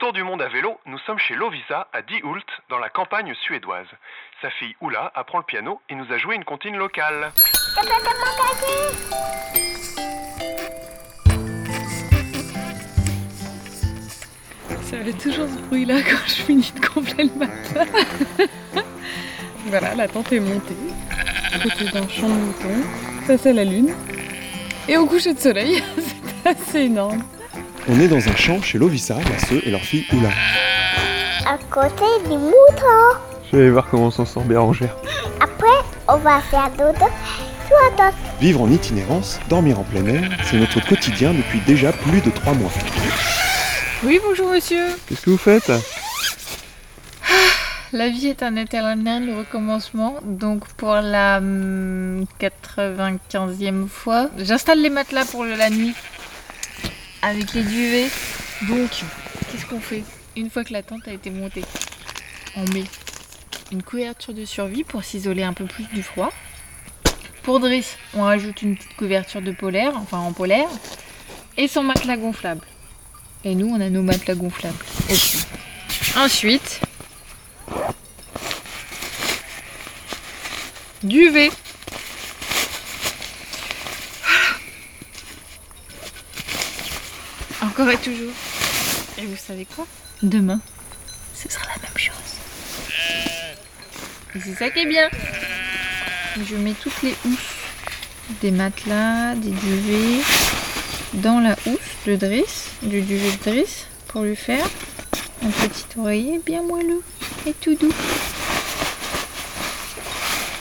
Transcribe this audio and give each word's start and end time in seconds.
Autour 0.00 0.14
du 0.14 0.22
monde 0.22 0.40
à 0.40 0.48
vélo, 0.48 0.80
nous 0.86 0.96
sommes 1.00 1.18
chez 1.18 1.34
Lovisa 1.34 1.86
à 1.92 2.00
Diehult, 2.00 2.46
dans 2.70 2.78
la 2.78 2.88
campagne 2.88 3.34
suédoise. 3.34 3.86
Sa 4.40 4.48
fille 4.48 4.74
Oula 4.80 5.12
apprend 5.14 5.36
le 5.36 5.44
piano 5.44 5.82
et 5.90 5.94
nous 5.94 6.10
a 6.10 6.16
joué 6.16 6.36
une 6.36 6.44
comptine 6.44 6.74
locale. 6.74 7.30
Ça 14.80 15.04
fait 15.04 15.12
toujours 15.12 15.46
ce 15.46 15.68
bruit-là 15.68 15.96
quand 16.10 16.26
je 16.26 16.42
finis 16.44 16.72
de 16.74 16.80
gonfler 16.80 17.24
le 17.24 17.34
matin. 17.34 17.84
voilà, 19.66 19.94
la 19.94 20.08
tente 20.08 20.32
est 20.32 20.40
montée. 20.40 20.76
Côté 21.62 21.84
d'un 21.90 22.08
champ 22.08 22.26
de 22.26 22.32
moutons. 22.32 22.82
Ça, 23.26 23.36
c'est 23.36 23.52
la 23.52 23.64
lune. 23.64 23.94
Et 24.88 24.96
au 24.96 25.04
coucher 25.04 25.34
de 25.34 25.40
soleil, 25.40 25.84
c'est 26.42 26.48
assez 26.48 26.80
énorme. 26.84 27.22
On 27.92 27.98
est 27.98 28.06
dans 28.06 28.28
un 28.28 28.36
champ 28.36 28.62
chez 28.62 28.78
Lovisa, 28.78 29.16
la 29.16 29.38
sœur 29.40 29.58
et 29.64 29.70
leur 29.72 29.80
fille 29.80 30.06
Oula. 30.12 30.28
à 31.44 31.58
côté 31.68 32.04
du 32.24 32.38
mouton. 32.38 33.18
Je 33.50 33.56
vais 33.56 33.62
aller 33.64 33.72
voir 33.72 33.88
comment 33.90 34.06
on 34.06 34.10
s'en 34.12 34.24
sort 34.24 34.44
Bérangère. 34.44 34.96
Après, 35.40 35.66
on 36.06 36.16
va 36.18 36.40
faire 36.40 36.70
dodo. 36.70 37.06
Toi, 37.68 37.78
toi. 37.96 38.12
Vivre 38.40 38.60
en 38.60 38.70
itinérance, 38.70 39.40
dormir 39.48 39.80
en 39.80 39.82
plein 39.82 40.06
air, 40.06 40.30
c'est 40.44 40.58
notre 40.58 40.78
quotidien 40.86 41.34
depuis 41.34 41.58
déjà 41.66 41.92
plus 41.92 42.20
de 42.20 42.30
trois 42.30 42.54
mois. 42.54 42.70
Oui, 44.04 44.20
bonjour 44.24 44.50
monsieur. 44.50 44.86
Qu'est-ce 45.08 45.22
que 45.22 45.30
vous 45.30 45.36
faites? 45.36 45.72
La 47.92 48.08
vie 48.08 48.28
est 48.28 48.44
un 48.44 48.54
éternel 48.54 49.36
recommencement. 49.36 50.20
Donc 50.22 50.64
pour 50.74 50.94
la 50.94 51.38
hum, 51.38 52.24
95e 52.40 53.88
fois, 53.88 54.28
j'installe 54.38 54.80
les 54.80 54.90
matelas 54.90 55.24
pour 55.24 55.44
la 55.44 55.70
nuit 55.70 55.92
avec 57.22 57.52
les 57.54 57.62
duvets. 57.62 58.08
Donc, 58.68 58.90
qu'est-ce 59.50 59.66
qu'on 59.66 59.80
fait 59.80 60.04
Une 60.36 60.50
fois 60.50 60.64
que 60.64 60.72
la 60.72 60.82
tente 60.82 61.06
a 61.08 61.12
été 61.12 61.30
montée, 61.30 61.64
on 62.56 62.64
met 62.72 62.84
une 63.72 63.82
couverture 63.82 64.34
de 64.34 64.44
survie 64.44 64.84
pour 64.84 65.04
s'isoler 65.04 65.42
un 65.42 65.52
peu 65.52 65.64
plus 65.64 65.84
du 65.84 66.02
froid. 66.02 66.32
Pour 67.42 67.60
Driss, 67.60 67.96
on 68.14 68.22
rajoute 68.22 68.62
une 68.62 68.76
petite 68.76 68.96
couverture 68.96 69.40
de 69.40 69.52
polaire, 69.52 69.92
enfin 69.96 70.18
en 70.18 70.32
polaire, 70.32 70.68
et 71.56 71.68
son 71.68 71.82
matelas 71.82 72.16
gonflable. 72.16 72.66
Et 73.44 73.54
nous, 73.54 73.68
on 73.68 73.80
a 73.80 73.88
nos 73.88 74.02
matelas 74.02 74.34
gonflables. 74.34 74.76
Ensuite, 76.16 76.80
duvet. 81.02 81.50
Encore 87.62 87.90
et 87.90 87.98
toujours. 87.98 88.32
Et 89.18 89.26
vous 89.26 89.36
savez 89.36 89.66
quoi? 89.66 89.86
Demain, 90.22 90.60
ce 91.34 91.50
sera 91.50 91.66
la 91.66 91.82
même 91.82 91.96
chose. 91.96 92.14
Et 94.34 94.40
c'est 94.40 94.54
ça 94.54 94.70
qui 94.70 94.80
est 94.80 94.86
bien. 94.86 95.08
Je 96.48 96.56
mets 96.56 96.74
toutes 96.74 97.02
les 97.02 97.14
housses 97.26 97.56
des 98.40 98.50
matelas, 98.50 99.34
des 99.34 99.50
duvets 99.50 100.22
dans 101.14 101.40
la 101.40 101.56
housse 101.66 102.06
de 102.06 102.16
Driss, 102.16 102.68
du 102.82 103.02
duvet 103.02 103.32
de 103.32 103.50
Driss, 103.50 103.86
pour 104.08 104.22
lui 104.22 104.36
faire 104.36 104.64
un 105.42 105.50
petit 105.50 105.84
oreiller 105.98 106.40
bien 106.44 106.62
moelleux 106.62 107.02
et 107.46 107.52
tout 107.52 107.74
doux. 107.74 107.92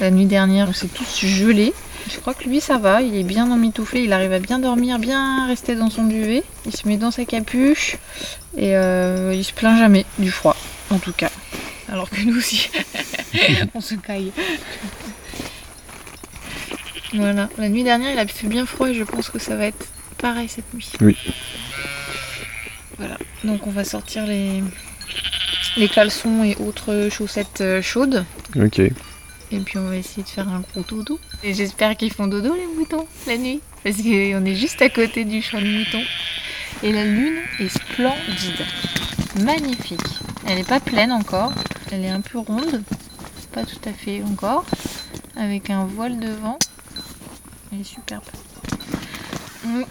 La 0.00 0.10
nuit 0.10 0.26
dernière, 0.26 0.68
on 0.68 0.72
s'est 0.72 0.88
tous 0.88 1.24
gelés. 1.24 1.74
Je 2.10 2.18
crois 2.18 2.34
que 2.34 2.44
lui, 2.44 2.60
ça 2.60 2.78
va. 2.78 3.02
Il 3.02 3.16
est 3.16 3.24
bien 3.24 3.50
emmitouflé. 3.50 4.02
Il 4.02 4.12
arrive 4.12 4.32
à 4.32 4.38
bien 4.38 4.58
dormir, 4.58 4.98
bien 4.98 5.46
rester 5.46 5.74
dans 5.74 5.90
son 5.90 6.04
duvet. 6.04 6.42
Il 6.66 6.74
se 6.74 6.88
met 6.88 6.96
dans 6.96 7.10
sa 7.10 7.24
capuche. 7.24 7.96
Et 8.56 8.76
euh, 8.76 9.34
il 9.34 9.44
se 9.44 9.52
plaint 9.52 9.78
jamais 9.78 10.06
du 10.18 10.30
froid, 10.30 10.56
en 10.90 10.98
tout 10.98 11.12
cas. 11.12 11.30
Alors 11.90 12.10
que 12.10 12.20
nous 12.20 12.36
aussi, 12.36 12.70
on 13.74 13.80
se 13.80 13.94
caille. 13.94 14.32
Voilà. 17.14 17.48
La 17.58 17.68
nuit 17.68 17.84
dernière, 17.84 18.12
il 18.12 18.18
a 18.18 18.26
fait 18.26 18.46
bien 18.46 18.66
froid 18.66 18.88
et 18.88 18.94
je 18.94 19.04
pense 19.04 19.28
que 19.30 19.38
ça 19.38 19.56
va 19.56 19.66
être 19.66 19.86
pareil 20.18 20.48
cette 20.48 20.72
nuit. 20.74 20.90
Oui. 21.00 21.16
Voilà. 22.98 23.16
Donc 23.44 23.66
on 23.66 23.70
va 23.70 23.84
sortir 23.84 24.26
les, 24.26 24.62
les 25.76 25.88
caleçons 25.88 26.44
et 26.44 26.56
autres 26.56 27.08
chaussettes 27.10 27.60
euh, 27.60 27.80
chaudes. 27.80 28.24
Ok. 28.56 28.82
Et 29.50 29.58
puis 29.60 29.78
on 29.78 29.88
va 29.88 29.96
essayer 29.96 30.22
de 30.22 30.28
faire 30.28 30.48
un 30.48 30.60
gros 30.60 30.82
dodo. 30.82 31.18
Et 31.42 31.54
j'espère 31.54 31.96
qu'ils 31.96 32.12
font 32.12 32.26
dodo 32.26 32.54
les 32.54 32.66
moutons 32.78 33.06
la 33.26 33.36
nuit. 33.38 33.60
Parce 33.82 33.96
qu'on 33.96 34.44
est 34.44 34.54
juste 34.54 34.82
à 34.82 34.88
côté 34.90 35.24
du 35.24 35.40
champ 35.42 35.60
de 35.60 35.66
moutons. 35.66 36.04
Et 36.82 36.92
la 36.92 37.04
lune 37.04 37.38
est 37.58 37.68
splendide. 37.68 38.66
Magnifique. 39.44 40.00
Elle 40.46 40.56
n'est 40.58 40.64
pas 40.64 40.80
pleine 40.80 41.12
encore. 41.12 41.52
Elle 41.90 42.04
est 42.04 42.10
un 42.10 42.20
peu 42.20 42.38
ronde. 42.38 42.82
Pas 43.52 43.64
tout 43.64 43.80
à 43.88 43.92
fait 43.92 44.22
encore. 44.22 44.64
Avec 45.36 45.70
un 45.70 45.84
voile 45.84 46.18
devant. 46.18 46.58
Elle 47.72 47.80
est 47.80 47.84
superbe. 47.84 48.24
On 49.66 49.84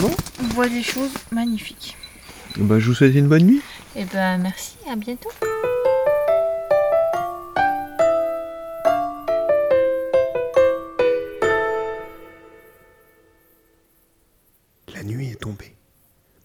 Bon. 0.00 0.10
on 0.42 0.46
voit 0.54 0.68
des 0.68 0.82
choses 0.82 1.12
magnifiques. 1.32 1.96
Bah, 2.58 2.78
je 2.78 2.88
vous 2.88 2.94
souhaite 2.94 3.14
une 3.14 3.28
bonne 3.28 3.44
nuit. 3.44 3.62
Et 3.94 4.04
ben 4.04 4.36
merci, 4.38 4.76
à 4.90 4.96
bientôt. 4.96 5.30
Nuit 15.06 15.30
est 15.30 15.40
tombée. 15.40 15.74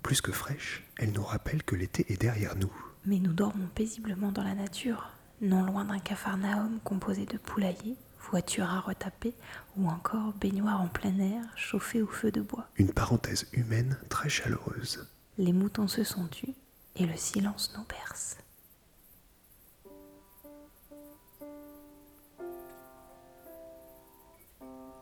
Plus 0.03 0.21
que 0.21 0.31
fraîche, 0.31 0.83
elle 0.97 1.11
nous 1.11 1.23
rappelle 1.23 1.63
que 1.63 1.75
l'été 1.75 2.05
est 2.09 2.21
derrière 2.21 2.55
nous. 2.55 2.71
Mais 3.05 3.19
nous 3.19 3.33
dormons 3.33 3.67
paisiblement 3.75 4.31
dans 4.31 4.43
la 4.43 4.55
nature, 4.55 5.11
non 5.41 5.63
loin 5.63 5.85
d'un 5.85 5.99
capharnaüm 5.99 6.79
composé 6.83 7.25
de 7.25 7.37
poulaillers, 7.37 7.97
voitures 8.29 8.69
à 8.69 8.79
retaper 8.79 9.33
ou 9.77 9.87
encore 9.87 10.33
baignoires 10.33 10.81
en 10.81 10.87
plein 10.87 11.17
air 11.19 11.43
chauffées 11.55 12.01
au 12.01 12.07
feu 12.07 12.31
de 12.31 12.41
bois. 12.41 12.67
Une 12.77 12.93
parenthèse 12.93 13.47
humaine 13.53 13.97
très 14.09 14.29
chaleureuse. 14.29 15.07
Les 15.37 15.53
moutons 15.53 15.87
se 15.87 16.03
sont 16.03 16.27
tus 16.27 16.53
et 16.95 17.05
le 17.05 17.17
silence 17.17 17.73
nous 17.77 17.85
berce. 17.85 18.37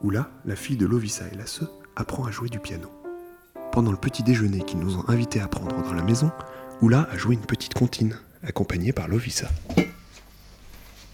Oula, 0.02 0.30
la 0.46 0.56
fille 0.56 0.78
de 0.78 0.86
Lovisa 0.86 1.28
et 1.28 1.36
la 1.36 1.46
sœur, 1.46 1.70
apprend 1.94 2.24
à 2.24 2.30
jouer 2.30 2.48
du 2.48 2.58
piano. 2.58 2.90
Pendant 3.72 3.90
le 3.92 3.96
petit 3.96 4.22
déjeuner 4.22 4.58
qu'ils 4.64 4.80
nous 4.80 4.96
ont 4.98 5.04
invités 5.08 5.40
à 5.40 5.46
prendre 5.48 5.82
dans 5.82 5.92
la 5.92 6.02
maison, 6.02 6.30
Oula 6.82 7.06
a 7.12 7.16
joué 7.16 7.34
une 7.34 7.40
petite 7.40 7.74
comptine, 7.74 8.16
accompagnée 8.46 8.92
par 8.92 9.06
Lovisa. 9.08 9.46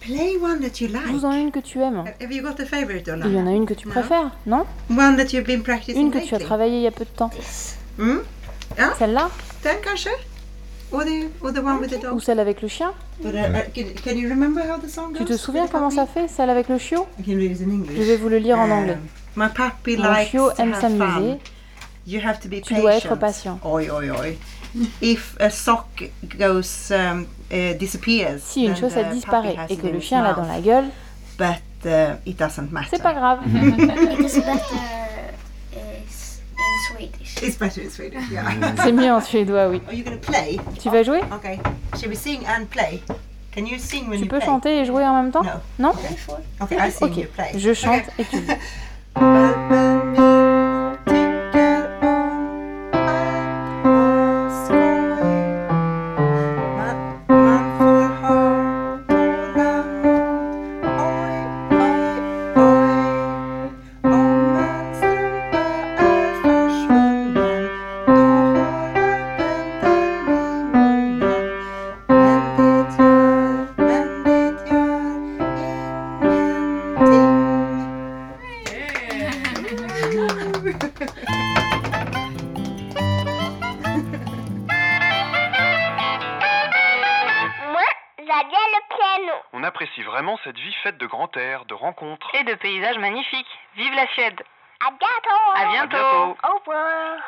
Play 0.00 0.37
one 0.41 0.61
that 0.61 0.81
you 0.81 0.89
like. 0.89 1.06
Joue-en 1.09 1.33
une 1.33 1.50
que 1.50 1.59
tu 1.59 1.81
aimes. 1.81 2.05
Have 2.21 2.33
you 2.33 2.43
got 2.43 2.61
a 2.61 2.65
favorite 2.67 3.09
or 3.09 3.17
Il 3.25 3.33
y 3.33 3.39
en 3.41 3.47
a 3.47 3.50
une 3.53 3.67
que 3.67 3.75
tu 3.75 3.89
No? 3.89 3.93
préfères, 3.94 4.31
non? 4.47 4.65
One 4.91 5.17
that 5.17 5.33
you've 5.33 5.44
been 5.47 5.62
practicing 5.62 6.00
Une 6.06 6.11
que 6.12 6.19
tu 6.25 6.34
as 6.34 6.39
travaillée 6.39 6.77
il 6.77 6.83
y 6.83 6.87
a 6.87 6.93
peu 6.93 7.05
de 7.05 7.11
temps. 7.11 7.31
Hmm? 7.99 8.19
Celle-là? 8.99 9.31
Den 9.65 9.77
kanske? 9.83 10.11
Or 10.93 11.03
the, 11.05 11.27
or 11.43 11.53
the 11.53 11.59
one 11.59 11.81
with 11.81 11.91
the 11.91 11.97
Ou 12.06 12.11
dog? 12.12 12.21
celle 12.23 12.38
avec 12.38 12.62
le 12.62 12.69
chien? 12.69 12.93
But, 13.21 13.34
uh, 13.34 13.38
uh, 13.38 13.53
can, 13.75 13.83
can 14.05 14.17
you 14.17 14.28
remember 14.28 14.61
how 14.62 14.78
the 14.78 14.88
song 14.88 15.09
goes? 15.12 15.19
Tu 15.19 15.25
te 15.25 15.37
souviens 15.37 15.67
comment 15.67 15.91
ça 15.91 16.06
fait, 16.06 16.28
celle 16.28 16.49
avec 16.50 16.69
le 16.69 16.78
chiot? 16.78 17.06
Je 17.27 17.33
vais 18.03 18.17
vous 18.17 18.28
le 18.28 18.38
lire 18.38 18.59
en 18.59 18.67
Um, 18.67 18.73
anglais. 18.73 18.99
My 19.34 19.49
puppy 19.49 19.97
Mon 19.97 20.15
chiot 20.25 20.50
aime 20.59 20.75
s'amuser. 20.75 21.38
You 22.06 22.21
have 22.25 22.39
to 22.41 22.49
be 22.49 22.61
Tu 22.62 22.75
dois 22.75 22.94
être 22.94 23.17
patient. 23.17 23.56
patient. 23.56 23.61
Oi, 23.65 23.89
oi, 23.91 24.11
oi. 24.11 24.39
If 25.03 25.37
a 25.41 25.50
sock 25.50 26.05
goes 26.39 26.91
um, 26.93 27.27
uh, 27.50 27.75
disappears, 27.78 28.41
Si 28.43 28.67
une 28.67 28.75
disparaît 28.75 29.55
puppy 29.55 29.59
has 29.59 29.67
et 29.71 29.77
que 29.77 29.87
le 29.89 30.00
chien 30.00 30.22
l'a 30.22 30.34
dans 30.34 30.47
la 30.47 30.61
gueule, 30.61 30.84
But 31.39 31.62
uh, 31.84 32.17
it 32.25 32.39
doesn't 32.39 32.71
matter. 32.71 32.89
c'est 32.91 33.03
pas 33.03 33.15
grave. 33.15 33.41
It's 37.43 37.56
better 37.59 37.83
in 37.83 37.91
Swedish, 37.91 38.31
yeah. 38.31 38.44
C'est 38.83 38.93
mieux 38.93 39.12
en 39.12 39.21
suédois, 39.21 39.69
oui. 39.69 39.83
Are 39.87 39.93
you 39.93 40.03
going 40.05 40.17
to 40.19 40.26
play? 40.32 40.59
Tu 40.81 40.88
vas 40.88 41.02
jouer? 41.02 41.20
Okay. 41.35 41.59
Shall 41.99 42.09
we 42.09 42.17
sing 42.17 42.41
and 42.47 42.64
play? 42.70 43.02
Can 43.55 43.67
you 43.67 43.79
sing 43.79 44.09
when 44.09 44.19
Tu 44.19 44.25
you 44.25 44.31
peux 44.31 44.38
play? 44.38 44.47
chanter 44.47 44.79
et 44.81 44.85
jouer 44.87 45.05
en 45.05 45.23
même 45.23 45.31
temps? 45.32 45.43
No. 45.43 45.50
Non? 45.79 45.93
Okay, 46.62 46.76
I 46.79 46.91
sing, 46.91 47.14
you 47.14 47.26
play. 47.35 47.59
je 47.59 47.75
chante 47.75 48.02
Okay. 48.19 48.23
et 48.23 48.25
tu 48.25 48.37
joues. 48.38 48.52
On 89.53 89.62
apprécie 89.64 90.03
vraiment 90.03 90.38
cette 90.44 90.58
vie 90.58 90.73
faite 90.82 90.99
de 90.99 91.06
grand 91.06 91.35
air, 91.37 91.64
de 91.64 91.75
rencontres. 91.75 92.29
Et 92.35 92.44
de 92.44 92.55
paysages 92.55 92.99
magnifiques. 92.99 93.58
Vive 93.76 93.94
la 93.94 94.06
Suède. 94.08 94.43
À 94.87 94.91
bientôt. 94.91 95.55
À 95.55 95.73
bientôt. 95.73 96.37
Au 96.44 96.59
revoir. 96.59 97.19